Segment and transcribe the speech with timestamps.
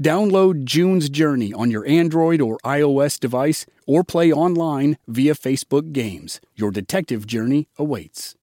[0.00, 6.38] Download June's Journey on your Android or iOS device or play online via Facebook Games.
[6.54, 8.34] Your detective journey awaits.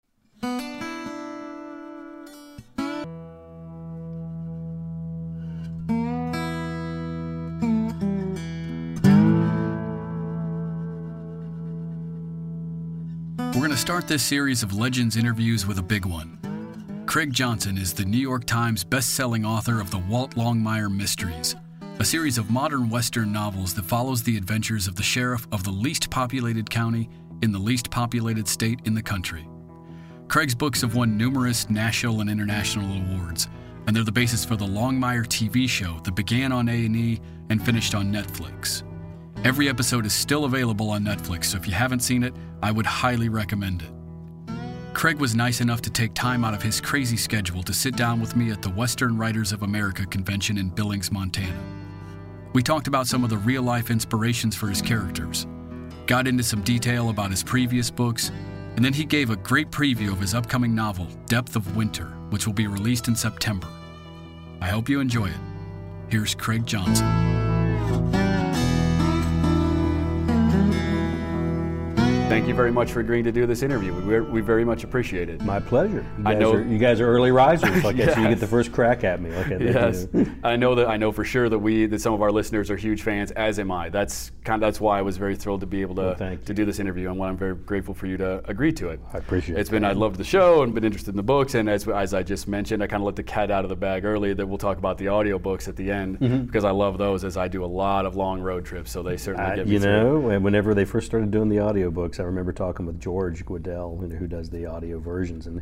[13.55, 16.39] We're going to start this series of Legends interviews with a big one.
[17.13, 21.55] Craig Johnson is the New York Times best-selling author of the Walt Longmire Mysteries,
[21.99, 25.71] a series of modern Western novels that follows the adventures of the sheriff of the
[25.71, 27.11] least populated county
[27.43, 29.47] in the least populated state in the country.
[30.29, 33.47] Craig's books have won numerous national and international awards,
[33.87, 37.95] and they're the basis for the Longmire TV show that began on A&E and finished
[37.95, 38.85] on Netflix.
[39.45, 42.33] Every episode is still available on Netflix, so if you haven't seen it,
[42.63, 43.93] I would highly recommend it.
[44.95, 48.21] Craig was nice enough to take time out of his crazy schedule to sit down
[48.21, 51.59] with me at the Western Writers of America convention in Billings, Montana.
[52.53, 55.47] We talked about some of the real life inspirations for his characters,
[56.07, 58.31] got into some detail about his previous books,
[58.77, 62.47] and then he gave a great preview of his upcoming novel, Depth of Winter, which
[62.47, 63.69] will be released in September.
[64.61, 65.41] I hope you enjoy it.
[66.11, 68.32] Here's Craig Johnson.
[72.33, 73.93] Thank you very much for agreeing to do this interview.
[73.93, 75.43] We, we very much appreciate it.
[75.43, 76.03] My pleasure.
[76.17, 77.85] You I guys know- Are, you guys are early risers.
[77.85, 78.15] Like Yes.
[78.15, 79.31] so you get the first crack at me.
[79.31, 80.07] Like I Yes,
[80.43, 80.89] I know that.
[80.89, 83.59] I know for sure that we, that some of our listeners are huge fans, as
[83.59, 83.91] am I.
[83.91, 84.63] That's kind.
[84.63, 86.79] Of, that's why I was very thrilled to be able to Well, to do this
[86.79, 89.01] interview, and why I'm very grateful for you to agree to it.
[89.13, 89.73] I appreciate It's it.
[89.73, 89.85] been.
[89.85, 92.49] I loved the show and been interested in the books, and as as I just
[92.49, 94.33] mentioned, I kind of let the cat out of the bag early.
[94.33, 96.45] That we'll talk about the audiobooks at the end Mm-hmm.
[96.47, 98.91] because I love those, as I do a lot of long road trips.
[98.91, 100.23] So they certainly I- get me you through.
[100.23, 104.01] know, and whenever they first started doing the audiobooks, I remember talking with George Guidall,
[104.01, 105.61] you know, who does the audio versions, and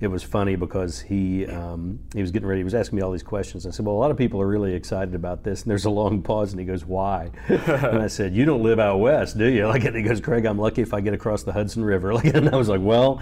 [0.00, 2.60] it was funny because he um, he was getting ready.
[2.60, 3.66] He was asking me all these questions.
[3.66, 5.90] I said, "Well, a lot of people are really excited about this." And there's a
[5.90, 9.46] long pause, and he goes, "Why?" and I said, "You don't live out west, do
[9.46, 12.14] you?" Like, and he goes, "Craig, I'm lucky if I get across the Hudson River."
[12.18, 13.20] Like, and I was like, "Well,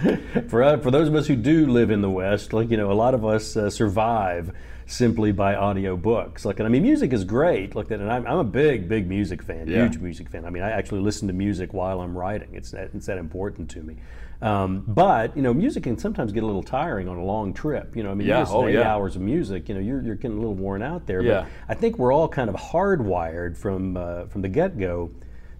[0.49, 2.91] for uh, for those of us who do live in the west, like you know,
[2.91, 4.53] a lot of us uh, survive."
[4.89, 6.45] simply by audio books.
[6.45, 7.75] Like, and I mean, music is great.
[7.75, 9.83] Like that, and I'm, I'm a big, big music fan, Yeah.
[9.83, 10.45] huge music fan.
[10.45, 12.47] I mean, I actually listen to music while I'm writing.
[12.53, 13.97] It's that, it's that important to me.
[14.41, 17.95] Um, but you know, music can sometimes get a little tiring on a long trip.
[17.95, 18.93] You know, I mean, Yeah, you listen oh, to eight yeah.
[18.93, 19.67] hours of music.
[19.67, 21.21] You know, you're, you're getting a little worn out there.
[21.21, 21.41] Yeah.
[21.67, 25.11] But I think we're all kind of hardwired from uh, from the get go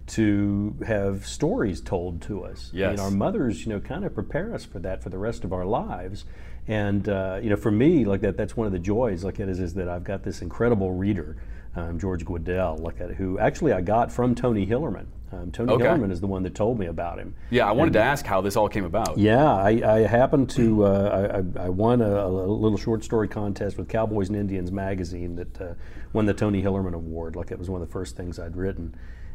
[0.08, 2.70] to have stories told to us.
[2.88, 5.44] I mean, our mothers, you know, kind of prepare us for that for the rest
[5.44, 6.24] of our lives.
[6.66, 9.24] And uh, you know, for me, like that, that's one of the joys.
[9.24, 11.36] Like it is, is that I've got this incredible reader,
[11.76, 15.06] um, George Guidall, like that, who actually I got from Tony Hillerman.
[15.30, 15.84] Um, Tony Okay.
[15.84, 17.34] Hillerman is the one that told me about him.
[17.50, 19.18] Yeah, I wanted to ask how this all came about.
[19.18, 23.28] Yeah, I, I happened to uh, I, I- I won a, a little short story
[23.28, 25.74] contest with Cowboys and Indians magazine that uh,
[26.12, 27.36] won the Tony Hillerman Award.
[27.36, 28.94] Like it was one of the first things I'd written,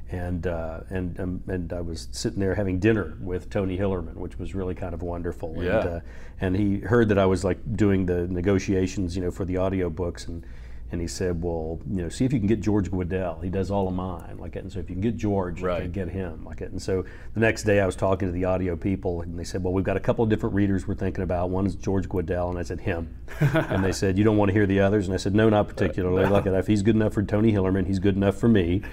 [0.09, 4.40] and uh, and um, and I was sitting there having dinner with Tony Hillerman, which
[4.40, 5.54] was really kind of wonderful.
[5.58, 5.80] Yeah.
[5.81, 6.00] And, uh,
[6.42, 10.28] and he heard that I was like doing the negotiations, you know, for the audiobooks
[10.28, 10.44] and.
[10.91, 13.44] And he said, "Well, you know, see if you can get George Guidall.
[13.44, 14.59] He does all of mine, like it.
[14.59, 16.71] And so if you can get George, you can get him, like it.
[16.71, 19.63] And so the next day, I was talking to the audio people, and they said,
[19.63, 21.49] "Well, we've got a couple of different readers we're thinking about.
[21.49, 23.15] One is George Guidall, and I said him.
[23.39, 25.68] and they said, "You don't want to hear the others?" And I said, "No, not
[25.68, 26.30] particularly.
[26.30, 26.53] Like it.
[26.53, 28.83] If he's good enough for Tony Hillerman, he's good enough for me."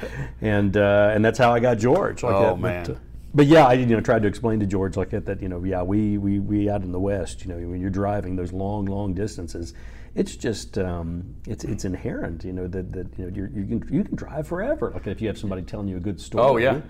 [0.41, 2.23] And uh, and that's how I got George.
[2.23, 2.51] Like Oh, that.
[2.53, 2.91] But, man.
[2.93, 2.99] uh,
[3.35, 5.63] but yeah, I you know tried to explain to George like that, that you know
[5.63, 8.87] yeah we, we we out in the West you know when you're driving those long
[8.87, 9.73] long distances,
[10.15, 13.95] it's just um, it's it's inherent you know that, that you know you're, you can
[13.95, 16.45] you can drive forever like if you have somebody telling you a good story.
[16.45, 16.81] Oh, yeah.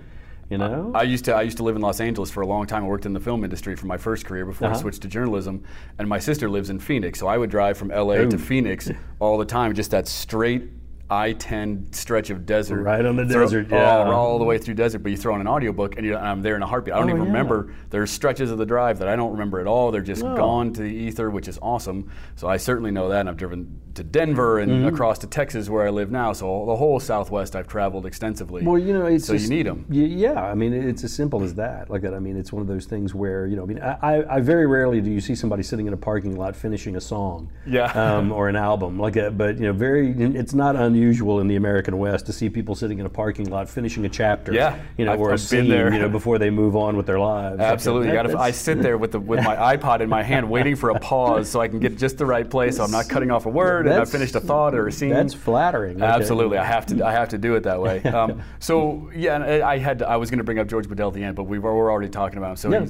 [0.48, 0.90] you know.
[0.94, 2.84] I used to I used to live in Los Angeles for a long time.
[2.84, 4.80] I worked in the film industry for my first career before I Uh-huh.
[4.80, 5.62] switched to journalism.
[5.98, 8.90] And my sister lives in Phoenix, so I would drive from LA to Phoenix
[9.20, 9.74] all the time.
[9.74, 10.70] Just that straight
[11.10, 12.82] I-10 stretch of desert.
[12.82, 14.04] Right on the Throw- desert, yeah.
[14.10, 16.62] all the way through desert, but you throw in an audiobook and, I'm there in
[16.62, 16.94] a heartbeat.
[16.94, 17.28] I don't Oh, even yeah.
[17.28, 17.72] remember.
[17.90, 19.90] There's stretches of the drive that I don't remember at all.
[19.90, 20.36] They're just No.
[20.36, 22.10] gone to the ether, which is awesome.
[22.36, 23.20] So I certainly know that.
[23.20, 24.86] And I've driven to Denver and Mm-hmm.
[24.88, 26.32] across to Texas where I live now.
[26.32, 28.62] So the whole Southwest I've traveled extensively.
[28.64, 29.84] Well, you know, it's so just, you need them.
[29.88, 31.90] y- Yeah, I mean, it's as simple as that.
[31.90, 32.14] Like that.
[32.14, 34.40] I mean, it's one of those things where you know, I mean, I, I, I
[34.40, 37.86] very rarely do you see somebody sitting in a parking lot finishing a song, Yeah.
[37.92, 38.98] um, or an album.
[38.98, 39.36] Like, that.
[39.36, 40.10] but you know, very.
[40.12, 43.68] It's not unusual in the American West to see people sitting in a parking lot
[43.68, 44.52] finishing a chapter.
[44.52, 45.68] Yeah, you know, I've- or a I've been scene.
[45.68, 45.92] there.
[45.92, 47.58] You know, before they move on with their lives.
[47.58, 48.08] Like, Absolutely.
[48.08, 50.76] that- You gotta, I sit there with the with my iPod in my hand, waiting
[50.76, 52.76] for a pause so I can get just the right place.
[52.76, 55.10] So I'm not cutting off a word and I finished a thought or a scene.
[55.10, 55.98] That's flattering.
[55.98, 57.04] Like, Absolutely, I have to.
[57.04, 58.02] I have to do it that way.
[58.20, 60.00] Um, so yeah, I I had.
[60.00, 61.74] To, I was going to bring up George Guidall at the end, but we were,
[61.76, 62.56] we're already talking about him.
[62.56, 62.86] So Yeah.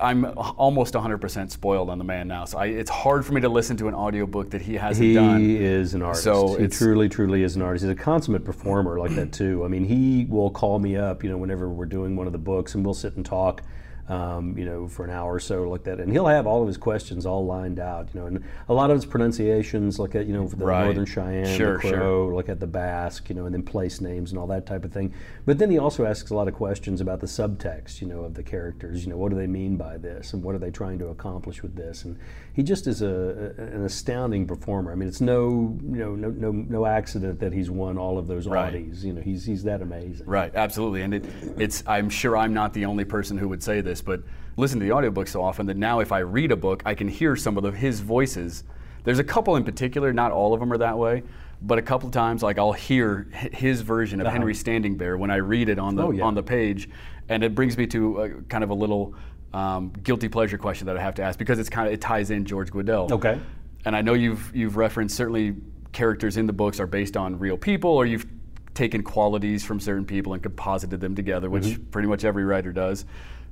[0.00, 2.44] I'm almost 100% spoiled on the man now.
[2.44, 5.14] So I, it's hard for me to listen to an audiobook that he hasn't He
[5.14, 5.40] done.
[5.40, 6.24] He is an artist.
[6.24, 7.84] So he truly, truly is an artist.
[7.84, 9.64] He's a consummate performer like that too.
[9.64, 12.38] I mean, he will call me up, you know, whenever we're doing one of the
[12.38, 13.62] books, and we'll sit and talk,
[14.08, 15.98] um, you know, for an hour or so like that.
[16.00, 18.90] And he'll have all of his questions all lined out, you know, and a lot
[18.90, 20.84] of his pronunciations, like at you know, the Right.
[20.84, 21.92] Northern Cheyenne, Sure, the sure.
[21.98, 24.84] Crow, like at the Basque, you know, and then place names and all that type
[24.84, 25.12] of thing.
[25.46, 28.34] But then he also asks a lot of questions about the subtext, you know, of
[28.34, 29.04] the characters.
[29.04, 31.62] You know, what do they mean by this, and what are they trying to accomplish
[31.62, 32.04] with this?
[32.04, 32.18] And
[32.52, 34.92] he just is a, a- an astounding performer.
[34.92, 38.26] I mean, it's no, you know, no, no, no accident that he's won all of
[38.26, 38.74] those Right.
[38.74, 39.02] Audies.
[39.02, 40.26] You know, he's he's that amazing.
[40.26, 41.02] Right, absolutely.
[41.02, 41.24] And it,
[41.58, 44.22] it's I'm sure I'm not the only person who would say this, but
[44.56, 47.08] listen to the audiobook so often that now if I read a book, I can
[47.08, 48.64] hear some of the, his voices.
[49.04, 51.22] There's a couple in particular, not all of them are that way,
[51.62, 55.36] but a couple times like I'll hear his version of Henry Standing Bear when I
[55.36, 56.08] read it on the Uh-huh.
[56.08, 56.24] Oh, yeah.
[56.24, 56.88] on the page,
[57.28, 59.14] and it brings me to a, kind of a little
[59.52, 62.30] um, guilty pleasure question that I have to ask because it's kind of it ties
[62.30, 63.10] in George Guidall.
[63.12, 63.38] Okay.
[63.84, 65.54] And I know you've you've referenced certainly
[65.92, 68.26] characters in the books are based on real people, or you've
[68.74, 71.84] taken qualities from certain people and composited them together, which Mm-hmm.
[71.90, 73.04] pretty much every writer does.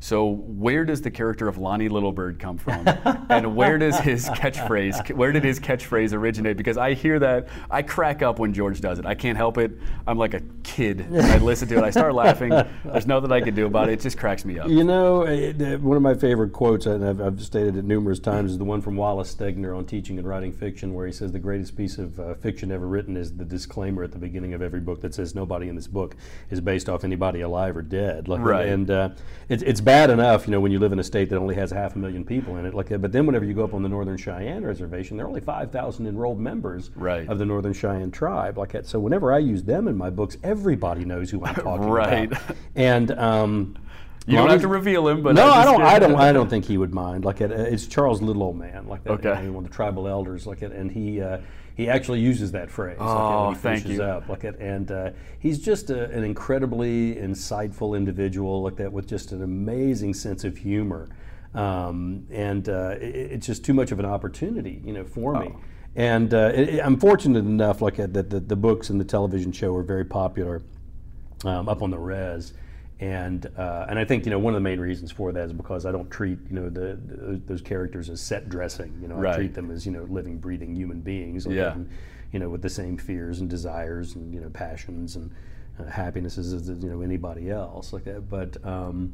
[0.03, 2.89] So where does the character of Lonnie Littlebird come from,
[3.29, 5.15] and where does his catchphrase?
[5.15, 6.57] Where did his catchphrase originate?
[6.57, 9.07] Because I hear that I crack up when George does it.
[9.07, 9.71] I can't help it.
[10.05, 11.07] I'm like a kid.
[11.15, 11.85] I listen to it.
[11.85, 12.51] I start laughing.
[12.85, 13.93] There's nothing I can do about it.
[13.93, 14.69] It just cracks me up.
[14.69, 18.19] You know, eh, eh, one of my favorite quotes, and I've, I've stated it numerous
[18.19, 21.31] times, is the one from Wallace Stegner on teaching and writing fiction, where he says
[21.31, 24.63] the greatest piece of uh, fiction ever written is the disclaimer at the beginning of
[24.63, 26.17] every book that says nobody in this book
[26.51, 28.27] is based off anybody alive or dead.
[28.27, 28.67] Like, Right.
[28.67, 29.11] And uh,
[29.49, 31.71] it's, it's bad enough, you know, when you live in a state that only has
[31.71, 32.73] half a million people in it.
[32.73, 33.03] Like, that.
[33.03, 36.07] but then whenever you go up on the Northern Cheyenne Reservation, there are only 5,000
[36.07, 37.29] enrolled members Right.
[37.29, 38.57] of the Northern Cheyenne tribe.
[38.57, 38.87] Like that.
[38.87, 42.33] So whenever I use them in my books, everybody knows who I'm talking Right.
[42.33, 42.57] about.
[42.75, 43.77] And um,
[44.27, 45.83] You don't have to reveal him, but no, I don't.
[45.83, 46.15] I don't.
[46.17, 47.27] I don't think he would mind.
[47.27, 49.13] Like it, it's Charles Little Old Man, like that.
[49.15, 49.41] Okay.
[49.43, 51.39] you know, one of the tribal elders, like it, and he uh,
[51.75, 52.99] he actually uses that phrase.
[53.01, 54.03] Oh, he thank you.
[54.03, 59.07] Up, like it, and uh, he's just a, an incredibly insightful individual, like that, with
[59.07, 61.09] just an amazing sense of humor,
[61.55, 65.51] um, and uh, it, it's just too much of an opportunity, you know, for me.
[65.55, 65.61] Oh.
[65.95, 69.75] And uh, it, I'm fortunate enough, like that, the, the books and the television show
[69.77, 70.63] are very popular
[71.45, 72.55] um, up on the res.
[73.03, 75.53] And uh, and I think you know one of the main reasons for that is
[75.53, 78.97] because I don't treat you know the, the those characters as set dressing.
[79.03, 79.35] You know, Right.
[79.35, 81.45] I treat them as you know living, breathing human beings.
[81.45, 81.75] Yeah.
[82.33, 85.33] you know, with the same fears and desires and you know passions and
[85.81, 88.29] uh, happinesses as you know anybody else like that.
[88.31, 89.13] But um,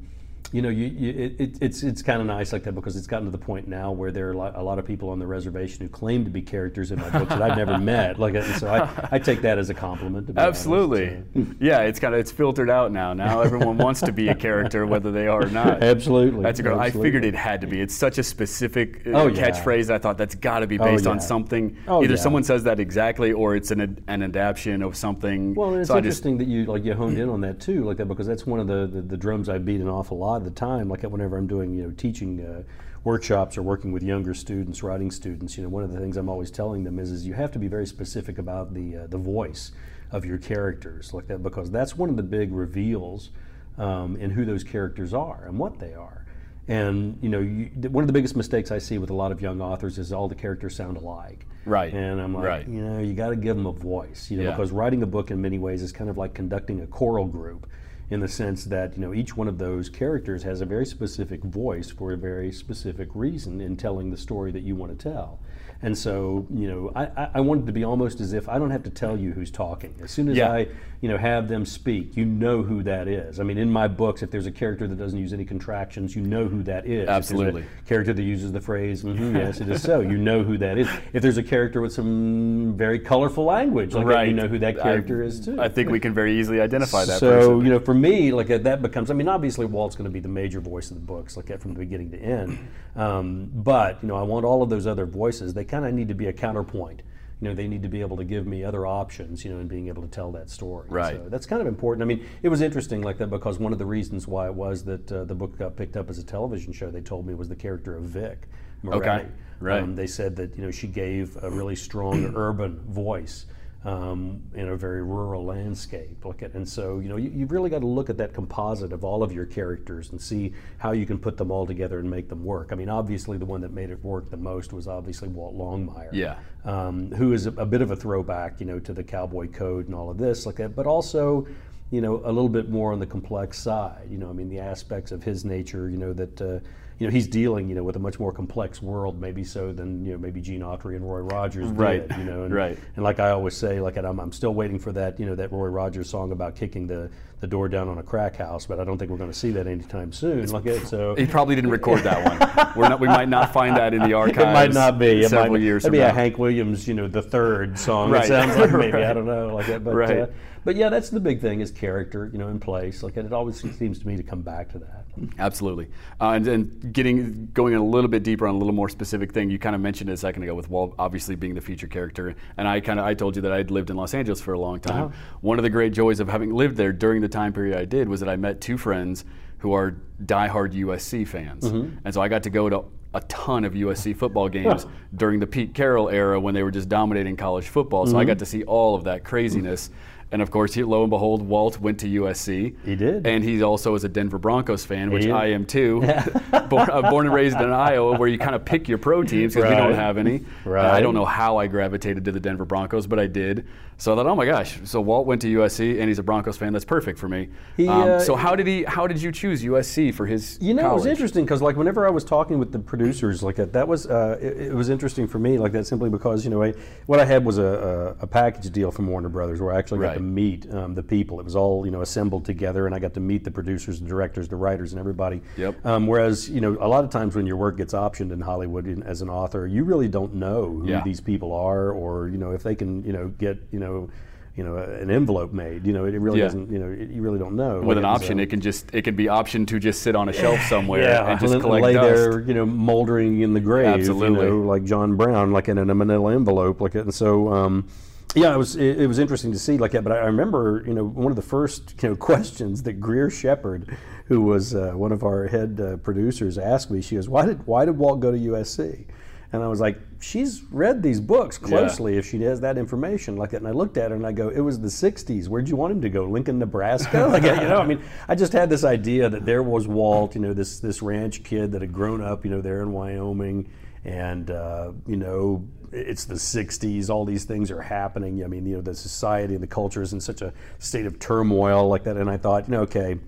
[0.52, 3.06] you know, you, you, it, it, it's it's kind of nice like that because it's
[3.06, 5.18] gotten to the point now where there are a lot, a lot of people on
[5.18, 8.18] the reservation who claim to be characters in my books that I've never met.
[8.18, 10.26] Like, so I, I take that as a compliment.
[10.28, 10.60] To be honest.
[10.60, 11.22] Absolutely.
[11.60, 13.12] Yeah, it's kind of it's filtered out now.
[13.12, 15.82] Now everyone wants to be a character, whether they are or not.
[15.82, 16.42] Absolutely.
[16.42, 16.72] That's a good.
[16.78, 17.80] I figured it had to be.
[17.80, 19.50] It's such a specific uh, Oh, yeah.
[19.50, 19.90] catchphrase.
[19.90, 21.76] I thought that's got to be Oh, based on something.
[21.86, 22.20] Oh, Either yeah.
[22.20, 25.54] someone says that exactly, or it's an an adaptation of something.
[25.54, 27.60] Well, and it's so I just interesting that you like you honed in on that
[27.60, 30.18] too, like that, because that's one of the, the, the drums I beat an awful
[30.18, 30.88] lot of the time.
[30.88, 32.62] Like whenever I'm doing you know teaching uh,
[33.04, 36.28] workshops or working with younger students, writing students, you know, one of the things I'm
[36.28, 39.18] always telling them is is you have to be very specific about the uh, the
[39.18, 39.72] voice
[40.10, 43.28] of your characters, like that, because that's one of the big reveals
[43.76, 46.24] um, in who those characters are and what they are.
[46.66, 49.40] And you know, you, one of the biggest mistakes I see with a lot of
[49.40, 51.46] young authors is all the characters sound alike.
[51.64, 51.92] Right.
[51.92, 52.68] And I'm like, Right.
[52.68, 54.50] you know, you got to give them a voice, you know, Yeah.
[54.50, 57.66] because writing a book in many ways is kind of like conducting a choral group.
[58.10, 61.42] In the sense that you know each one of those characters has a very specific
[61.42, 65.40] voice for a very specific reason in telling the story that you want to tell.
[65.80, 68.82] And so, you know, I, I wanted to be almost as if I don't have
[68.82, 69.94] to tell you who's talking.
[70.02, 70.50] As soon as Yeah.
[70.52, 70.66] I,
[71.00, 73.38] you know, have them speak, you know who that is.
[73.38, 76.22] I mean, in my books, if there's a character that doesn't use any contractions, you
[76.22, 77.08] know who that is.
[77.08, 77.64] Absolutely.
[77.86, 80.88] character that uses the phrase, "Mhm, yes, it is so, you know who that is.
[81.12, 84.80] If there's a character with some very colorful language, like that, you know who that
[84.80, 85.60] character I, is too.
[85.60, 87.60] I think we can very easily identify that So person.
[87.66, 89.12] you know, for me, like uh, that becomes.
[89.12, 91.74] I mean, obviously, Walt's going to be the major voice of the books, like from
[91.74, 92.58] the beginning to end.
[92.96, 95.54] Um, but you know, I want all of those other voices.
[95.54, 97.02] They kind of need to be a counterpoint.
[97.40, 99.44] You know, they need to be able to give me other options.
[99.44, 100.88] You know, in being able to tell that story.
[100.88, 101.16] Right.
[101.16, 102.02] So that's kind of important.
[102.02, 104.84] I mean, it was interesting like that because one of the reasons why it was
[104.84, 107.48] that uh, the book got picked up as a television show, they told me was
[107.48, 108.48] the character of Vic.
[108.82, 109.08] Moretti.
[109.08, 109.28] Okay,
[109.60, 109.82] right.
[109.82, 113.46] Um, they said that you know she gave a really strong urban voice
[113.84, 116.24] um, in a very rural landscape.
[116.24, 118.92] Look at, and so you know you, you've really got to look at that composite
[118.92, 122.10] of all of your characters and see how you can put them all together and
[122.10, 122.68] make them work.
[122.72, 126.10] I mean, obviously the one that made it work the most was obviously Walt Longmire.
[126.12, 126.38] Yeah.
[126.64, 129.86] Um, who is a, a bit of a throwback, you know, to the cowboy code
[129.86, 131.46] and all of this, like that, but also.
[131.90, 134.08] You know, a little bit more on the complex side.
[134.10, 135.88] You know, I mean, the aspects of his nature.
[135.88, 136.58] You know that uh,
[136.98, 140.04] you know he's dealing, you know, with a much more complex world, maybe so than
[140.04, 142.06] you know maybe Gene Autry and Roy Rogers Right.
[142.08, 142.18] did.
[142.18, 142.78] You know, and, Right.
[142.96, 145.52] and like I always say, like I'm, I'm still waiting for that, you know, that
[145.52, 148.84] Roy Rogers song about kicking the, the door down on a crack house, but I
[148.84, 150.46] don't think we're going to see that anytime soon.
[150.48, 152.76] Like it, so he probably didn't record that one.
[152.76, 154.38] We're not, we might not find that in the archives.
[154.48, 155.22] it might not be.
[155.22, 156.14] It several might, years Maybe from a now.
[156.14, 158.10] Hank Williams, you know, the third song.
[158.10, 158.24] Right.
[158.24, 159.84] It sounds like maybe I don't know, like that.
[159.84, 160.18] But Right.
[160.20, 160.26] uh,
[160.64, 163.02] but yeah, that's the big thing is character, you know, in place.
[163.02, 165.04] Like and it always seems to me to come back to that.
[165.38, 165.88] Absolutely.
[166.20, 169.50] Uh, and then getting going a little bit deeper on a little more specific thing,
[169.50, 172.34] you kind of mentioned it a second ago with Walt obviously being the feature character.
[172.56, 174.58] And I kind of I told you that I'd lived in Los Angeles for a
[174.58, 175.04] long time.
[175.04, 175.16] Uh-huh.
[175.40, 178.08] One of the great joys of having lived there during the time period I did
[178.08, 179.24] was that I met two friends
[179.58, 181.64] who are diehard USC fans.
[181.64, 181.98] Mm-hmm.
[182.04, 185.46] And so I got to go to a ton of USC football games during the
[185.46, 188.06] Pete Carroll era when they were just dominating college football.
[188.06, 188.28] So I Mm-hmm.
[188.28, 189.90] got to see all of that craziness.
[190.30, 192.74] And of course, he, lo and behold, Walt went to USC.
[192.84, 193.26] He did.
[193.26, 196.00] And he also is a Denver Broncos fan, which I am too.
[196.68, 199.54] born, uh, born and raised in Iowa, where you kind of pick your pro teams
[199.54, 200.44] because we don't have any.
[200.66, 203.66] Uh, I don't know how I gravitated to the Denver Broncos, but I did.
[204.00, 204.78] So I thought, oh my gosh!
[204.84, 206.72] So Walt went to USC, and he's a Broncos fan.
[206.72, 207.48] That's perfect for me.
[207.76, 208.84] He, Um, uh, so how did he?
[208.84, 210.56] How did you choose USC for his?
[210.60, 213.56] You know, it was interesting because, like, whenever I was talking with the producers, like
[213.56, 216.50] that, that was uh, it, it was interesting for me, like that, simply because you
[216.50, 216.74] know, I,
[217.06, 219.98] what I had was a, a, a package deal from Warner Brothers where I actually
[220.14, 221.40] got to meet um, the people.
[221.40, 224.06] It was all you know assembled together, and I got to meet the producers, the
[224.08, 225.40] directors, the writers, and everybody.
[225.56, 225.86] Yep.
[225.86, 228.86] Um, whereas, you know, a lot of times when your work gets optioned in Hollywood
[228.86, 231.02] in, as an author, you really don't know who Yeah.
[231.04, 234.10] these people are, or you know, if they can, you know, get you know.
[234.56, 235.86] You know, an envelope made.
[235.86, 236.46] You know, it really Yeah.
[236.46, 236.68] doesn't.
[236.72, 237.80] You know, it, you really don't know.
[237.80, 240.28] With an option, so- it can just it can be optioned to just sit on
[240.28, 242.08] a shelf somewhere yeah, and just collect lay dust.
[242.08, 244.46] there, you know, moldering in the grave, Absolutely.
[244.46, 247.52] you know, like John Brown, like in a Manila envelope, like and so.
[247.52, 247.86] Um,
[248.34, 250.04] yeah, it was it, it was interesting to see like that.
[250.04, 253.30] But I, I remember, you know, one of the first you know questions that Greer
[253.30, 257.00] Shepard, who was uh, one of our head uh, producers, asked me.
[257.00, 259.06] She goes, "Why did why did Walt go to USC?"
[259.50, 262.18] And I was like, "She's read these books closely.
[262.18, 264.50] If she has that information like that." And I looked at her and I go,
[264.50, 265.48] "It was the '60s.
[265.48, 266.26] Where'd you want him to go?
[266.26, 267.26] Lincoln, Nebraska?
[267.32, 270.42] like, you know, I mean, I just had this idea that there was Walt, you
[270.42, 273.70] know, this this ranch kid that had grown up, you know, there in Wyoming,
[274.04, 277.10] and uh, you know, it's the '60s.
[277.10, 278.44] All these things are happening.
[278.44, 281.18] I mean, you know, the society and the culture is in such a state of
[281.18, 282.16] turmoil like that.
[282.16, 283.18] And I thought, you know, okay,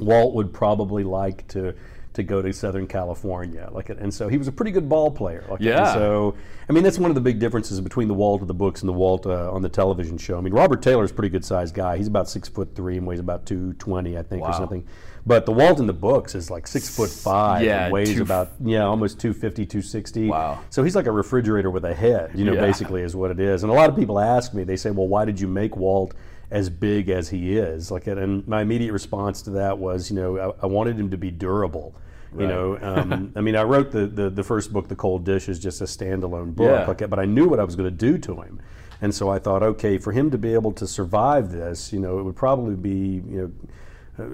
[0.00, 1.74] Walt would probably like to
[2.18, 5.44] to go to Southern California, like, and so he was a pretty good ball player.
[5.48, 5.94] Like, Yeah.
[5.94, 6.34] So,
[6.68, 8.88] I mean, that's one of the big differences between the Walt of the books and
[8.88, 10.36] the Walt uh, on the television show.
[10.36, 11.96] I mean, Robert Taylor's a pretty good sized guy.
[11.96, 14.50] He's about six foot three and weighs about two twenty, I think, Wow.
[14.50, 14.84] or something.
[15.26, 18.22] But the Walt in the books is like six foot five Yeah, and weighs two-
[18.22, 20.28] about yeah almost 250, 260.
[20.28, 20.58] Wow.
[20.70, 22.60] So he's like a refrigerator with a head, you know, Yeah.
[22.62, 23.62] basically is what it is.
[23.62, 26.14] And a lot of people ask me, they say, well, why did you make Walt
[26.50, 27.90] as big as he is?
[27.90, 31.18] Like, and my immediate response to that was, you know, I, I wanted him to
[31.18, 31.94] be durable.
[32.36, 35.48] You know, um, I mean, I wrote the, the the first book, The Cold Dish,
[35.48, 36.86] is just a standalone book, Yeah.
[36.86, 38.60] like, but I knew what I was going to do to him,
[39.00, 42.18] and so I thought, okay, for him to be able to survive this, you know,
[42.18, 43.52] it would probably be, you know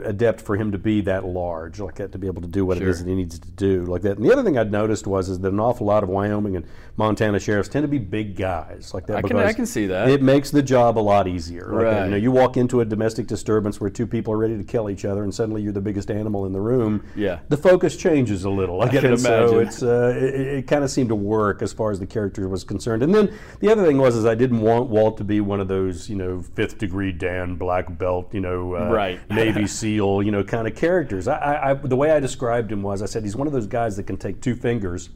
[0.04, 2.78] adept for him to be that large, like that, to be able to do what
[2.78, 2.86] Sure.
[2.88, 4.16] it is that he needs to do, like that.
[4.16, 6.64] And the other thing I'd noticed was is that an awful lot of Wyoming and
[6.96, 9.18] Montana sheriffs tend to be big guys, like that.
[9.18, 10.08] I can- I can see that.
[10.08, 11.68] It makes the job a lot easier.
[11.72, 12.04] Like that.
[12.04, 14.88] You know, you walk into a domestic disturbance where two people are ready to kill
[14.88, 17.02] each other, and suddenly you're the biggest animal in the room.
[17.16, 17.40] Yeah.
[17.48, 18.78] the focus changes a little.
[18.78, 21.90] Like, can and so it's uh, it, it kind of seemed to work as far
[21.90, 23.02] as the character was concerned.
[23.02, 25.68] And then the other thing was is I didn't want Walt to be one of
[25.68, 29.20] those you know fifth degree Dan black belt you know uh, Right.
[29.30, 31.28] Navy SEAL you know kind of characters.
[31.28, 33.66] I, I, I the way I described him was I said he's one of those
[33.66, 35.10] guys that can take two fingers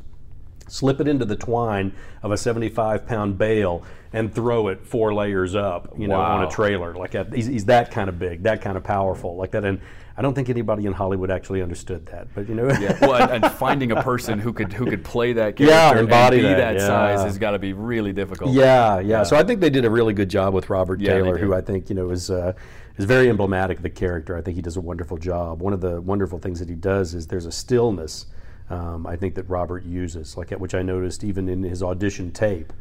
[0.69, 5.55] slip it into the twine of a 75 pound bale and throw it four layers
[5.55, 6.95] up, you know, on a trailer.
[6.95, 7.33] Like that.
[7.33, 9.65] He's, he's that kind of big, that kind of powerful, like that.
[9.65, 9.81] And
[10.17, 13.45] I don't think anybody in Hollywood actually understood that, but you know, Yeah, well, and,
[13.45, 16.43] and finding a person who could who could play that character Yeah, and embody be
[16.43, 16.87] that, that, yeah.
[16.87, 18.53] size has got to be really difficult.
[18.53, 21.39] Yeah, yeah, So I think they did a really good job with Robert Yeah, Taylor,
[21.39, 22.55] who I think you know is uh,
[22.99, 24.37] is very emblematic of the character.
[24.37, 25.61] I think he does a wonderful job.
[25.63, 28.27] One of the wonderful things that he does is there's a stillness.
[28.71, 32.73] Um, I think that Robert uses, like which I noticed even in his audition tape,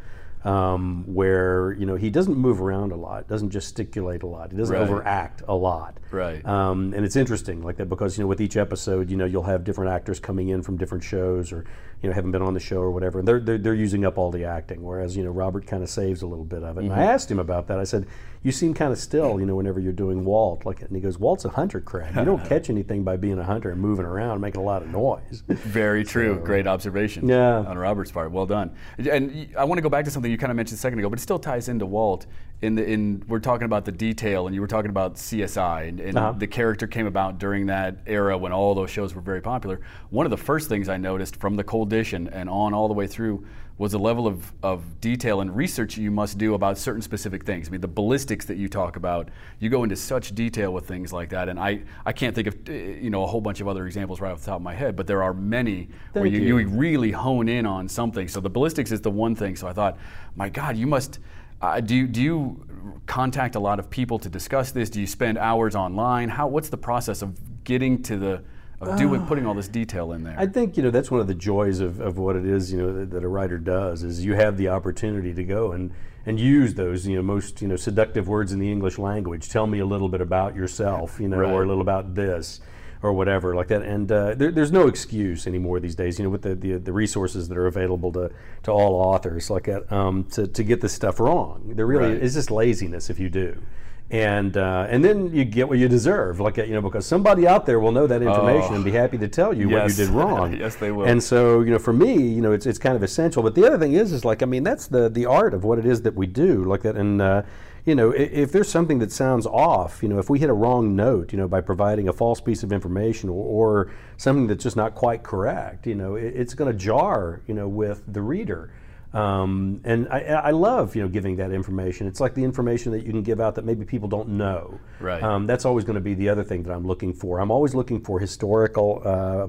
[0.44, 4.58] um, where you know he doesn't move around a lot, doesn't gesticulate a lot, he
[4.58, 4.82] doesn't Right.
[4.84, 5.98] overact a lot.
[6.12, 6.46] Right.
[6.46, 9.44] Um, and it's interesting like that because you know with each episode, you know you'll
[9.44, 11.66] have different actors coming in from different shows or
[12.02, 14.18] you know haven't been on the show or whatever, and they're they're, they're using up
[14.18, 16.84] all the acting, whereas you know Robert kind of saves a little bit of it.
[16.84, 17.80] And I asked him about that.
[17.80, 18.06] I said,
[18.44, 21.18] "You seem kind of still, you know, whenever you're doing Walt." Like, and he goes,
[21.20, 22.16] "Walt's a hunter crab.
[22.16, 24.90] You don't catch anything by being a hunter and moving around, making a lot of
[24.90, 26.40] noise." Very true.
[26.44, 27.28] Great observation.
[27.28, 27.58] Yeah.
[27.60, 28.32] On Robert's part.
[28.32, 28.72] Well done.
[28.98, 31.10] And I want to go back to something you kind of mentioned a second ago,
[31.10, 32.26] but it still ties into Walt.
[32.60, 36.00] In the in we're talking about the detail, and you were talking about CSI, and,
[36.00, 36.32] and Uh-huh.
[36.32, 39.80] the character came about during that era when all those shows were very popular.
[40.10, 42.88] One of the first things I noticed from the Cold Dish and, and on all
[42.88, 43.46] the way through
[43.78, 47.68] was the level of, of detail and research you must do about certain specific things.
[47.68, 49.30] I mean, the ballistics that you talk about,
[49.60, 52.58] you go into such detail with things like that, and I, I can't think of
[52.68, 54.74] uh, you know a whole bunch of other examples right off the top of my
[54.74, 56.58] head, but there are many where you, you.
[56.58, 58.28] you really hone in on something.
[58.28, 59.56] So the ballistics is the one thing.
[59.56, 59.98] So I thought,
[60.36, 61.20] my God, you must.
[61.60, 64.92] Uh, do you, do you contact a lot of people to discuss this?
[64.92, 66.30] Do you spend hours online?
[66.30, 68.44] How what's the process of getting to the
[68.80, 70.36] of doing putting all this detail in there?
[70.38, 72.78] I think you know that's one of the joys of, of what it is you
[72.80, 75.92] know that, that a writer does is you have the opportunity to go and
[76.26, 79.50] and use those you know most you know seductive words in the English language.
[79.50, 82.60] Tell me a little bit about yourself, you know, or a little about this.
[83.04, 86.18] Or whatever, like that, and uh, there, there's no excuse anymore these days.
[86.18, 88.32] You know, with the, the, the resources that are available to,
[88.64, 91.74] to all authors, like that, um, to, to get this stuff wrong.
[91.76, 92.24] There really Right.
[92.24, 93.62] is just laziness if you do,
[94.10, 97.66] and uh, and then you get what you deserve, like you know, because somebody out
[97.66, 98.76] there will know that information Oh.
[98.76, 100.54] and be happy to tell you what you did wrong.
[100.60, 101.06] Yes, they will.
[101.06, 103.44] And so, you know, for me, you know, it's, it's kind of essential.
[103.44, 105.78] But the other thing is, is like, I mean, that's the the art of what
[105.78, 106.96] it is that we do, like that.
[106.96, 107.44] And uh,
[107.86, 110.54] you know, i- if there's something that sounds off, you know, if we hit a
[110.54, 114.64] wrong note, you know, by providing a false piece of information or, or something that's
[114.64, 118.22] just not quite correct, you know, it, it's going to jar, you know, with the
[118.22, 118.72] reader.
[119.14, 122.08] Um, and I, I love, you know, giving that information.
[122.08, 124.80] It's like the information that you can give out that maybe people don't know.
[125.00, 125.24] Right.
[125.24, 127.40] Um, that's always going to be the other thing that I'm looking for.
[127.40, 129.48] I'm always looking for historical uh,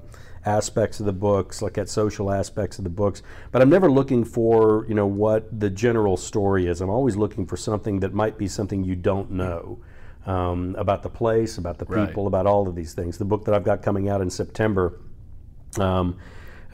[0.49, 4.25] aspects of the books, like at social aspects of the books, but I'm never looking
[4.25, 6.81] for you know what the general story is.
[6.81, 9.81] I'm always looking for something that might be something you don't know.
[10.27, 12.07] Um, about the place, about the Right.
[12.07, 13.17] people, about all of these things.
[13.17, 15.01] The book that I've got coming out in September,
[15.79, 16.19] um,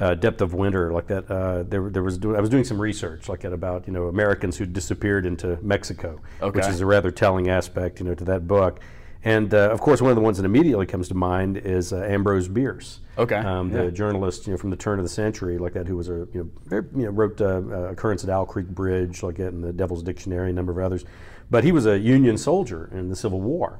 [0.01, 1.31] uh, Depth of Winter, like that.
[1.31, 4.07] Uh, there, there was do- I was doing some research, like that, about you know
[4.07, 8.47] Americans who disappeared into Mexico, which is a rather telling aspect, you know, to that
[8.47, 8.81] book.
[9.23, 12.03] And uh, of course, one of the ones that immediately comes to mind is uh,
[12.03, 13.01] Ambrose Bierce.
[13.17, 13.85] Okay, um, yeah.
[13.85, 16.27] the journalist, you know, from the turn of the century, like that, who was a
[16.33, 19.49] you know, very, you know wrote uh, uh, Occurrence at Owl Creek Bridge, like that,
[19.49, 21.05] in the Devil's Dictionary, a number of others.
[21.51, 23.79] But he was a Union soldier in the Civil War,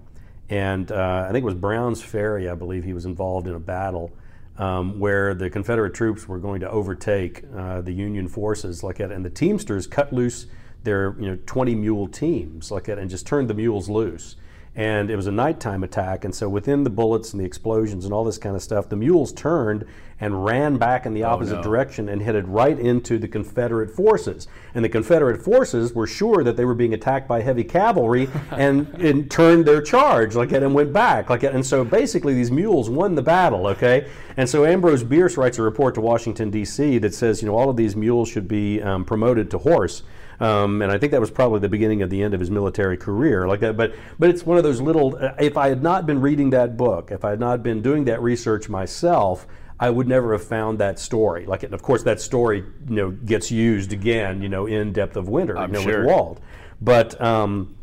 [0.49, 3.61] and uh, I think it was Brown's Ferry, I believe he was involved in a
[3.61, 4.13] battle
[4.59, 9.11] um, where the Confederate troops were going to overtake uh, the Union forces, like that,
[9.11, 10.47] and the Teamsters cut loose
[10.85, 14.37] their you know 20 mule teams, like that, and just turned the mules loose.
[14.77, 18.13] And it was a nighttime attack, and so within the bullets and the explosions and
[18.13, 19.87] all this kind of stuff, the mules turned
[20.21, 21.63] and ran back in the opposite no.
[21.63, 24.47] direction and headed right into the Confederate forces.
[24.75, 28.89] And the Confederate forces were sure that they were being attacked by heavy cavalry and,
[28.95, 31.43] and turned their charge like and went back like.
[31.43, 34.09] And so basically these mules won the battle, okay?
[34.37, 36.99] And so Ambrose Bierce writes a report to Washington, D.C.
[36.99, 40.03] that says, you know, all of these mules should be um, promoted to horse.
[40.41, 42.97] Um, and I think that was probably the beginning of the end of his military
[42.97, 43.77] career, like that.
[43.77, 45.17] But but it's one of those little.
[45.17, 48.05] Uh, if I had not been reading that book, if I had not been doing
[48.05, 49.47] that research myself,
[49.79, 51.47] I would never have found that story.
[51.47, 55.17] Like, and of course, that story you know gets used again, you know, in Depth
[55.17, 55.99] of Winter, I'm you know, sure.
[56.01, 56.41] with Walt.
[56.81, 57.77] But um,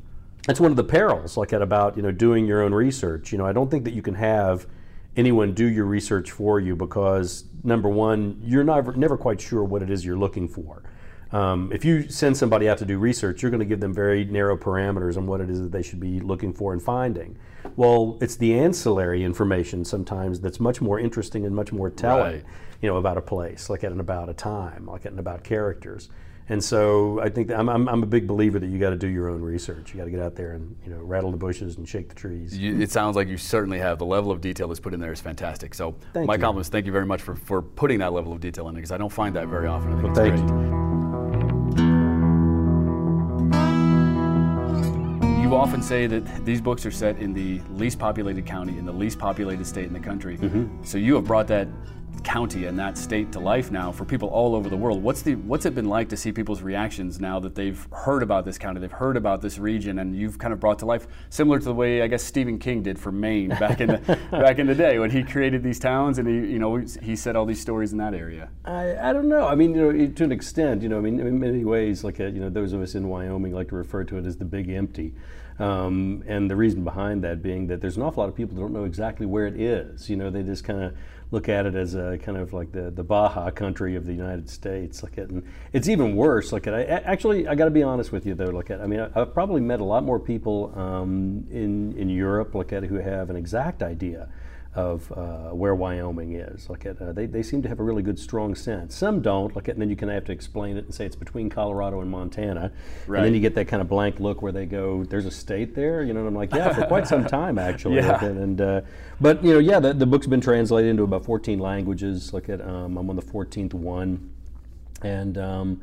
[0.46, 3.32] that's one of the perils, like at about you know doing your own research.
[3.32, 4.68] You know, I don't think that you can have
[5.16, 9.82] anyone do your research for you because number one, you're never never quite sure what
[9.82, 10.84] it is you're looking for.
[11.34, 14.26] Um, if you send somebody out to do research, you're going to give them very
[14.26, 17.38] narrow parameters on what it is that they should be looking for and finding.
[17.78, 22.44] Well, it's the ancillary information sometimes that's much more interesting and much more telling, Right.
[22.82, 25.44] you know, about a place, like at and about a time, like at and about
[25.44, 26.10] characters.
[26.50, 28.98] And so I think that I'm, I'm, I'm a big believer that you got to
[28.98, 29.94] do your own research.
[29.94, 32.15] You got to get out there and you know rattle the bushes and shake the
[32.15, 32.58] trees.
[32.58, 35.13] You, it sounds like you certainly have the level of detail that's put in there
[35.13, 35.74] is fantastic.
[35.74, 36.39] So, Thank my you.
[36.41, 36.67] compliments.
[36.67, 38.98] Thank you very much for, for putting that level of detail in there because I
[38.98, 39.94] don't find that very often.
[39.94, 40.60] I think Well, it's thank great.
[40.60, 41.01] you.
[45.52, 48.92] You often say that these books are set in the least populated county, in the
[48.94, 50.38] least populated state in the country.
[50.38, 50.82] Mm-hmm.
[50.86, 51.68] So you have brought that
[52.24, 55.04] county and that state to life now for people all over the world.
[55.04, 58.46] What's the what's it been like to see people's reactions now that they've heard about
[58.46, 61.60] this county, they've heard about this region, and you've kind of brought to life similar
[61.60, 64.68] to the way I guess Stephen King did for Maine back in the, back in
[64.68, 67.60] the day when he created these towns and he you know he said all these
[67.60, 68.50] stories in that area.
[68.64, 69.48] I, I don't know.
[69.48, 72.22] I mean, you know, to an extent, you know, I mean, in many ways, like,
[72.22, 74.46] uh, you know, those of us in Wyoming like to refer to it as the
[74.46, 75.14] big empty.
[75.62, 78.62] Um, and the reason behind that being that there's an awful lot of people that
[78.62, 80.10] don't know exactly where it is.
[80.10, 80.95] You know, they just kind of
[81.30, 84.50] look at it as a kind of like the, the Baja country of the United
[84.50, 85.04] States.
[85.04, 86.52] Like it, and it's even worse.
[86.52, 88.50] Like it, I, actually, I got to be honest with you though.
[88.50, 92.10] Like it, I mean, I, I've probably met a lot more people um, in in
[92.10, 94.30] Europe, like it, who have an exact idea
[94.73, 96.69] of uh, where Wyoming is.
[96.69, 98.95] Like it, uh, they, they seem to have a really good strong sense.
[98.95, 99.53] Some don't.
[99.55, 101.49] Like it, and then you kind of have to explain it and say it's between
[101.49, 102.71] Colorado and Montana.
[103.05, 103.17] Right.
[103.17, 105.75] And then you get that kind of blank look where they go, "There's a state
[105.75, 106.21] there," you know.
[106.21, 108.12] And I'm like, "Yeah, for quite some time actually." Yeah.
[108.13, 108.81] Like and uh,
[109.19, 112.34] but you know, yeah, the, the book's been translated into about 14 languages.
[112.34, 114.31] Look at um, I'm on the 14th one,
[115.01, 115.81] and um,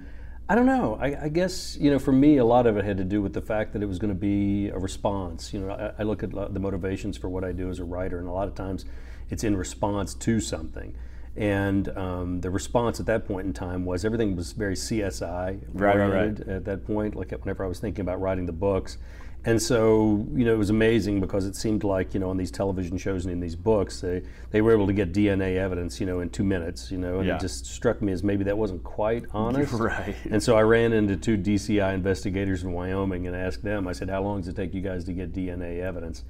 [0.50, 0.98] I don't know.
[1.00, 3.34] I, I guess you know, for me, a lot of it had to do with
[3.34, 5.52] the fact that it was going to be a response.
[5.52, 8.18] You know, I, I look at the motivations for what I do as a writer,
[8.18, 8.86] and a lot of times
[9.28, 10.96] it's in response to something.
[11.36, 15.96] And um, the response at that point in time was everything was very CSI Right,
[15.96, 16.40] right, right.
[16.48, 17.14] at that point.
[17.14, 18.98] Like whenever I was thinking about writing the books,
[19.44, 22.50] and so you know it was amazing because it seemed like you know on these
[22.50, 26.06] television shows and in these books they they were able to get DNA evidence you
[26.06, 27.36] know in two minutes you know and Yeah.
[27.36, 29.72] it just struck me as maybe that wasn't quite honest.
[29.72, 30.16] Right.
[30.30, 33.86] And so I ran into two DCI investigators in Wyoming and asked them.
[33.86, 36.24] I said, "How long does it take you guys to get DNA evidence?"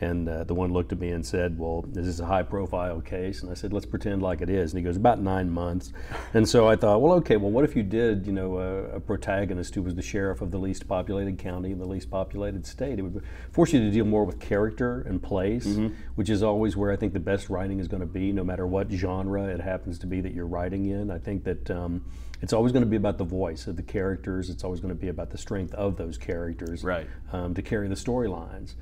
[0.00, 3.42] And uh, the one looked at me and said, "Well, this is a high-profile case."
[3.42, 5.92] And I said, "Let's pretend like it is." And he goes, "About nine months."
[6.34, 7.36] And so I thought, "Well, okay.
[7.36, 10.50] Well, what if you did, you know, a, a protagonist who was the sheriff of
[10.50, 12.98] the least populated county in the least populated state?
[12.98, 15.78] It would force you to deal more with character and place,
[16.16, 18.66] which is always where I think the best writing is going to be, no matter
[18.66, 21.10] what genre it happens to be that you're writing in.
[21.10, 22.04] I think that." Um,
[22.42, 24.50] it's always going to be about the voice of the characters.
[24.50, 27.06] It's always going to be about the strength of those characters Right.
[27.32, 28.74] um, to carry the storylines.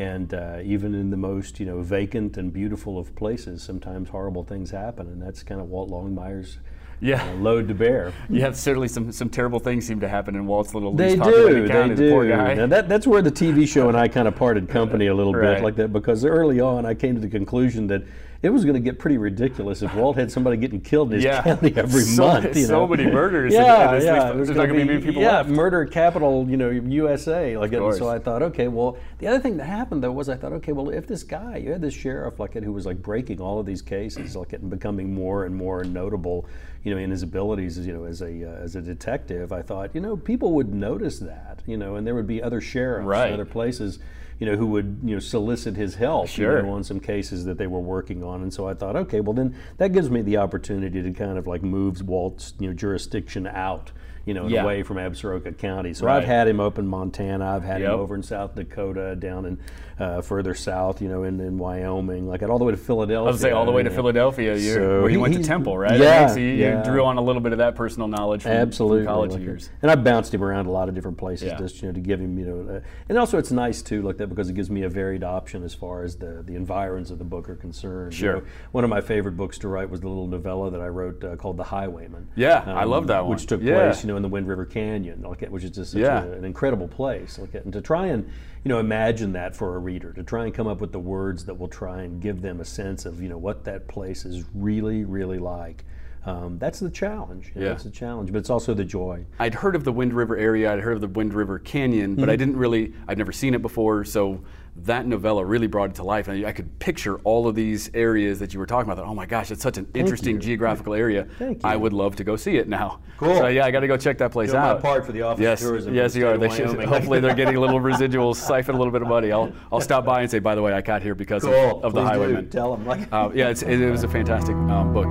[0.00, 4.42] And uh, even in the most you know vacant and beautiful of places, sometimes horrible
[4.44, 6.56] things happen, and that's kind of Walt Longmire's
[7.02, 7.22] Yeah.
[7.22, 8.14] uh, load to bear.
[8.30, 11.68] Yeah, certainly some, some terrible things seem to happen in Walt's little They least do,
[11.68, 11.94] county.
[11.94, 12.10] they do.
[12.12, 12.54] poor guy.
[12.54, 15.34] Now that, that's where the TV show and I kind of parted company a little
[15.34, 15.56] Right.
[15.56, 18.02] bit like that because early on I came to the conclusion that
[18.42, 21.24] it was going to get pretty ridiculous if Walt had somebody getting killed in his
[21.26, 21.42] Yeah.
[21.42, 22.56] county every So- month.
[22.56, 22.86] You so know?
[22.86, 24.32] many murders Yeah, yeah.
[24.32, 25.50] least- There's not gonna gonna be many people yeah, left.
[25.50, 27.56] murder capital, you know, USA.
[27.58, 30.36] Like, and so I thought, okay, well, the other thing that happened though was I
[30.36, 33.02] thought, okay, well, if this guy, you had this sheriff like it who was like
[33.02, 36.46] breaking all of these cases, like it and becoming more and more notable,
[36.82, 39.60] you know, in his abilities, as you know, as a uh, as a detective, I
[39.60, 43.04] thought, you know, people would notice that, you know, and there would be other sheriffs
[43.06, 43.28] Right.
[43.28, 43.98] in other places.
[44.40, 46.26] You know, who would you know solicit his help
[46.62, 49.20] you know, on some cases that they were working on, and so I thought, okay,
[49.20, 52.74] well then that gives me the opportunity to kind of like move Walt's you know
[52.74, 53.92] jurisdiction out,
[54.26, 54.62] you know, Yeah.
[54.62, 55.92] away from Absaroka County.
[55.94, 56.16] So Right.
[56.18, 57.92] I've had him up in Montana, I've had Yep.
[57.94, 59.58] him over in South Dakota, down in
[59.98, 63.18] uh, further south, you know, in, in Wyoming, like all the way to Philadelphia.
[63.28, 63.94] I was say all the way to know.
[63.94, 66.00] Philadelphia, you're, So where you he- went to Temple, right?
[66.00, 66.82] Yeah, think so you, you yeah.
[66.82, 69.68] drew on a little bit of that personal knowledge from, from Absolutely, college like, years.
[69.82, 71.58] And I bounced him around a lot of different places Yeah.
[71.58, 72.80] just you know to give him you know, uh,
[73.10, 75.74] and also it's nice too like that because it gives me a varied option as
[75.74, 78.14] far as the the environs of the book are concerned.
[78.14, 78.32] You Sure.
[78.36, 81.22] know, one of my favorite books to write was the little novella that I wrote
[81.22, 82.28] uh, called The Highwayman.
[82.36, 83.32] Yeah, I love that one.
[83.32, 83.74] Which took Yeah.
[83.90, 86.24] place you know in the Wind River Canyon, like which is just such Yeah.
[86.24, 87.38] a, an incredible place.
[87.38, 88.24] Like and to try and
[88.64, 91.44] you know imagine that for a reader, to try and come up with the words
[91.46, 94.44] that will try and give them a sense of you know what that place is
[94.54, 95.84] really really like.
[96.26, 97.50] um, that's the challenge.
[97.54, 97.72] You know, Yeah.
[97.72, 99.24] That's the challenge, but it's also the joy.
[99.38, 102.28] I'd heard of the Wind River area, I'd heard of the Wind River Canyon, but
[102.28, 104.04] I didn't really, I'd never seen it before.
[104.04, 104.42] So
[104.76, 106.28] that novella really brought it to life.
[106.28, 109.02] And I, I could picture all of these areas that you were talking about.
[109.02, 111.26] That, oh my gosh, it's such an interesting geographical area.
[111.38, 111.68] Thank you.
[111.68, 113.00] I would love to go see it now.
[113.18, 113.36] Cool.
[113.36, 114.82] So yeah, I got to go check that place Doing my out.
[114.82, 116.38] part for the Office of yes, Tourism Yes, you are.
[116.38, 119.32] They should, hopefully they're getting a little residual, siphon a little bit of money.
[119.32, 121.82] I'll, I'll stop by and say, by the way, I got here because of, Cool.
[121.82, 122.20] of the Please do.
[122.20, 122.50] Highwayman.
[122.50, 125.06] Tell 'em, like- Uh, yeah, it, it was a fantastic um, book.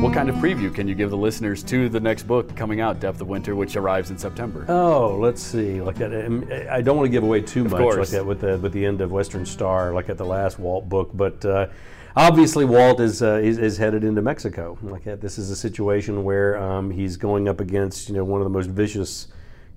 [0.00, 3.00] What kind of preview can you give the listeners to the next book coming out,
[3.00, 4.64] Depth of Winter, which arrives in September?
[4.68, 5.82] Oh, let's see.
[5.82, 7.96] Like that, um, I don't want to give away too much, course.
[7.96, 10.88] like that with the with the end of Western Star, like at the last Walt
[10.88, 11.10] book.
[11.14, 11.66] But uh,
[12.14, 14.78] obviously, Walt is, uh, is is headed into Mexico.
[14.82, 18.40] Like that, this is a situation where um, he's going up against you know one
[18.40, 19.26] of the most vicious,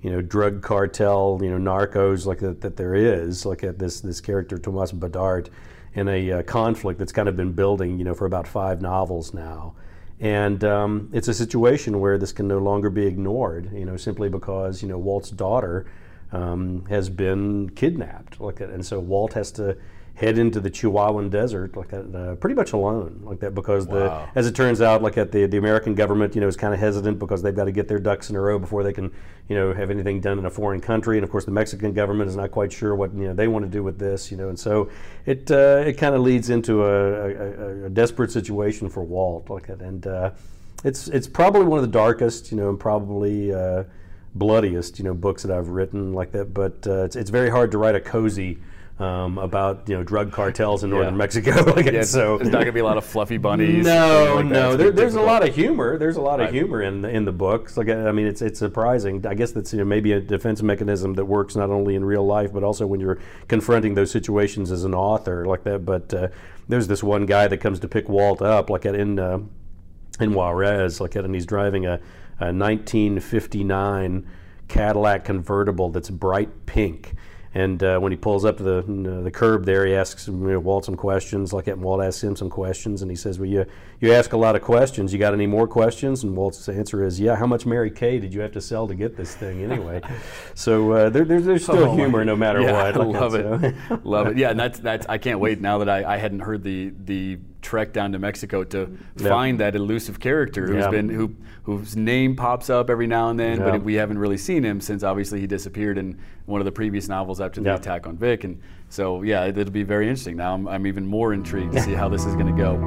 [0.03, 3.43] you know, drug cartel, you know, narcos like that, that there is.
[3.43, 5.49] Like at this this character Tomas Bidarte
[5.95, 9.34] in a uh, conflict that's kind of been building, you know, for about five novels
[9.34, 9.73] now.
[10.21, 14.29] And um, it's a situation where this can no longer be ignored, you know, simply
[14.29, 15.88] because you know Walt's daughter
[16.31, 19.75] um, has been kidnapped, like and so Walt has to
[20.21, 24.27] head into the Chihuahuan desert like that, uh, pretty much alone, like that, because Wow.
[24.34, 26.73] the as it turns out, like at the the American government, you know, is kind
[26.73, 29.12] of hesitant because they've got to get their ducks in a row before they can,
[29.49, 32.29] you know, have anything done in a foreign country, and of course the Mexican government
[32.29, 34.47] is not quite sure what you know they want to do with this, you know,
[34.49, 34.88] and so
[35.25, 39.49] it uh, it kind of leads into a, a, a- a desperate situation for Walt,
[39.49, 40.29] like that, and uh,
[40.84, 43.84] it's it's probably one of the darkest, you know, and probably uh,
[44.36, 46.53] bloodiest, you know, books that I've written like that.
[46.53, 48.60] But uh, it's it's very hard to write a cozy.
[49.01, 51.17] Um, about you know drug cartels in northern Yeah.
[51.17, 53.83] Mexico, like, Yeah, so there's not going to be a lot of fluffy bunnies.
[53.83, 54.69] no, like no.
[54.73, 55.97] It's There, there's a lot of humor.
[55.97, 56.53] There's a lot of Right.
[56.53, 57.77] humor in the, in the books.
[57.77, 59.25] Like I mean, it's it's surprising.
[59.25, 62.23] I guess that's you know, maybe a defense mechanism that works not only in real
[62.25, 65.83] life but also when you're confronting those situations as an author like that.
[65.83, 66.27] But uh,
[66.69, 69.39] there's this one guy that comes to pick Walt up, like at, in uh,
[70.19, 71.99] in Juarez, like at, and he's driving a,
[72.39, 74.27] a 1959
[74.67, 77.15] Cadillac convertible that's bright pink.
[77.53, 80.25] And uh, when he pulls up to the you know, the curb there, he asks
[80.27, 81.51] you know, Walt some questions.
[81.51, 83.65] Like that, Walt asks him some questions, and he says, "Well, you
[83.99, 85.11] you ask a lot of questions.
[85.11, 87.35] You got any more questions?" And Walt's answer is, "Yeah.
[87.35, 89.99] How much Mary Kay did you have to sell to get this thing anyway?"
[90.55, 92.95] so uh, there, there's there's still Oh, humor no matter yeah, what.
[92.95, 93.75] I love it.
[93.89, 94.37] so- love it.
[94.37, 95.05] Yeah, and that's that's.
[95.09, 98.63] I can't wait now that I, I hadn't heard the the trek down to Mexico
[98.65, 99.30] to Yeah.
[99.30, 100.89] find that elusive character who's Yeah.
[100.89, 103.71] been who whose name pops up every now and then, Yeah.
[103.71, 107.08] but we haven't really seen him since obviously he disappeared in one of the previous
[107.08, 110.36] novels after the attack on Vic, and so yeah, it, it'll be very interesting.
[110.38, 112.78] Now I'm, I'm even more intrigued to see how this is going to go.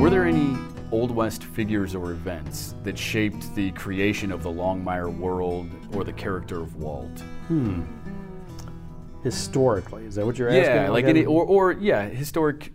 [0.00, 0.56] Were there any
[0.92, 6.12] Old West figures or events that shaped the creation of the Longmire world or the
[6.12, 7.20] character of Walt?
[7.48, 7.82] Hmm.
[9.28, 10.64] Historically, is that what you're asking?
[10.64, 12.72] Yeah, like any, or, or yeah, historic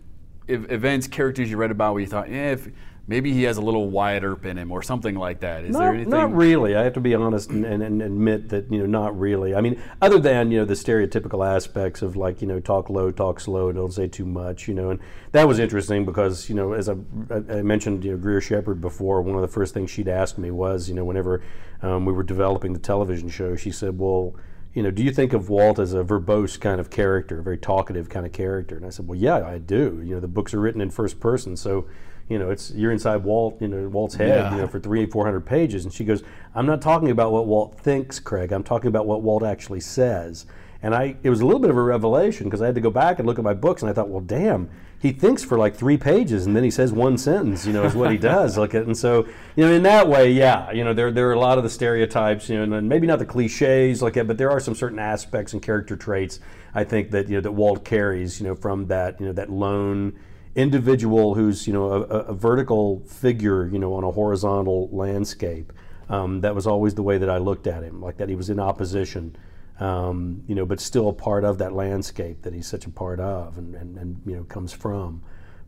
[0.48, 2.68] ev- events, characters you read about where you thought, yeah, if
[3.06, 5.64] maybe he has a little Wyatt Earp in him or something like that.
[5.64, 6.10] Is not, there anything?
[6.10, 6.74] not really.
[6.74, 9.54] I have to be honest and, and, and admit that you know not really.
[9.54, 13.10] I mean, other than you know the stereotypical aspects of like you know talk low,
[13.10, 14.68] talk slow, don't say too much.
[14.68, 15.00] You know, and
[15.32, 16.94] that was interesting because you know as I,
[17.30, 20.50] I mentioned you know Greer Shepard before, one of the first things she'd ask me
[20.50, 21.42] was you know whenever
[21.82, 24.34] um, we were developing the television show, she said, well.
[24.74, 27.56] You know, do you think of Walt as a verbose kind of character, a very
[27.58, 28.76] talkative kind of character?
[28.76, 30.02] And I said, well, yeah, I do.
[30.04, 31.86] You know, the books are written in first person, so
[32.28, 34.54] you know, it's you're inside Walt, you know, Walt's head, Yeah.
[34.54, 35.84] you know, for three, four hundred pages.
[35.84, 36.22] And she goes,
[36.54, 38.50] "I'm not talking about what Walt thinks, Craig.
[38.50, 40.46] I'm talking about what Walt actually says."
[40.84, 42.90] And I, it was a little bit of a revelation because I had to go
[42.90, 44.68] back and look at my books, and I thought, well, damn,
[45.00, 47.94] he thinks for like three pages, and then he says one sentence, you know, is
[47.94, 48.58] what he does.
[48.58, 51.32] Look Like, and so, you know, in that way, yeah, you know, there there are
[51.32, 54.36] a lot of the stereotypes, you know, and maybe not the cliches like that, but
[54.36, 56.38] there are some certain aspects and character traits
[56.74, 59.48] I think that you know that Walt carries, you know, from that, you know, that
[59.50, 60.18] lone
[60.54, 65.72] individual who's you know a- a vertical figure you know on a horizontal landscape
[66.08, 68.48] um, that was always the way that i looked at him like that he was
[68.48, 69.34] in opposition
[69.80, 73.20] um, you know but still a part of that landscape that he's such a part
[73.20, 75.22] of and, and, and you know comes from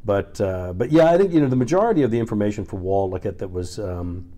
[0.04, 3.10] but uh, but yeah i think you know the majority of the information for walt
[3.10, 4.30] like that that was um,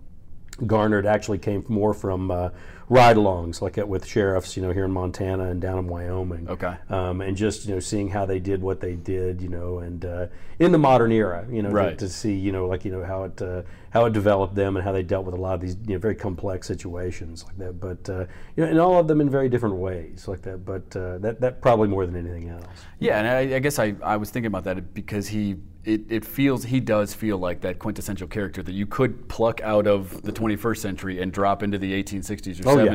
[0.65, 2.49] garnered actually came more from uh,
[2.89, 6.49] ride-alongs, like at, with sheriffs, you know, here in Montana and down in Wyoming.
[6.49, 6.75] Okay.
[6.89, 10.03] Um, and just you know, seeing how they did what they did, you know, and
[10.03, 10.27] uh,
[10.57, 13.23] in the modern era, you know, to- to, see, you know, like you know how
[13.23, 15.75] it uh, how it developed them and how they dealt with a lot of these
[15.85, 17.79] you know very complex situations like that.
[17.79, 18.25] But uh,
[18.55, 20.65] you know, and all of them in very different ways like that.
[20.65, 22.65] But uh, that that probably more than anything else.
[22.99, 26.25] Yeah, and I, I guess I, I was thinking about that because he it, it
[26.25, 30.31] feels he does feel like that quintessential character that you could pluck out of the
[30.31, 32.91] 21st century and drop into the 1860s or Oh, yeah.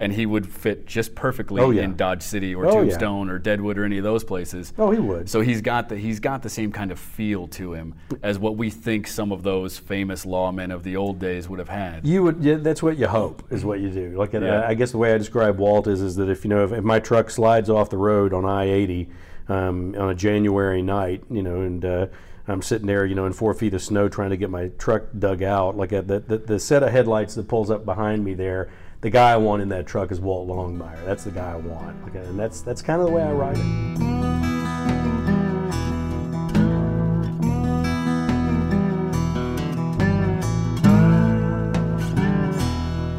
[0.00, 1.82] 70s and he would fit just perfectly Oh, yeah.
[1.82, 2.74] in Dodge City or Oh, yeah.
[2.80, 4.72] Tombstone or Deadwood or any of those places.
[4.78, 5.28] Oh, he would.
[5.28, 8.56] So he's got the he's got the same kind of feel to him as what
[8.56, 12.06] we think some of those famous lawmen of the old days would have had.
[12.06, 12.42] You would.
[12.42, 14.16] Yeah, that's what you hope is what you do.
[14.16, 14.60] Like, Yeah.
[14.62, 16.72] I, I guess the way I describe Walt is, is that if you know if,
[16.72, 19.08] if my truck slides off the road on I-80
[19.48, 22.06] um, on a January night, you know, and uh,
[22.48, 25.04] I'm sitting there, you know, in four feet of snow trying to get my truck
[25.18, 28.34] dug out, like uh, the, the the set of headlights that pulls up behind me
[28.34, 28.70] there.
[29.02, 31.02] The guy I want in that truck is Walt Longmire.
[31.06, 33.56] That's the guy I want, like, and that's that's kind of the way I ride
[33.56, 33.64] it.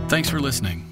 [0.07, 0.85] Thanks for listening.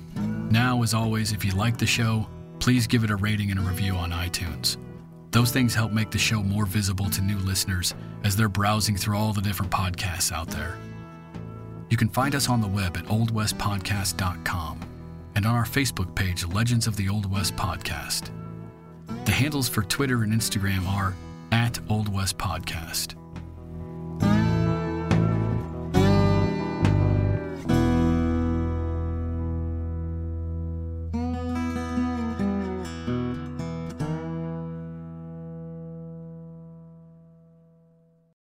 [0.49, 3.63] Now, as always, if you like the show, please give it a rating and a
[3.63, 4.77] review on iTunes.
[5.29, 9.17] Those things help make the show more visible to new listeners as they're browsing through
[9.17, 10.79] all the different podcasts out there.
[11.89, 14.79] You can find us on the web at oldwestpodcast.com
[15.35, 18.29] and on our Facebook page, Legends of the Old West Podcast.
[19.25, 21.15] The handles for Twitter and Instagram are
[21.51, 23.18] at Old West Podcast.